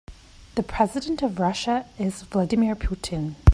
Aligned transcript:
The 0.55 0.63
president 0.63 1.21
of 1.21 1.37
Russia 1.37 1.85
is 1.99 2.23
Vladimir 2.23 2.75
Putin. 2.75 3.35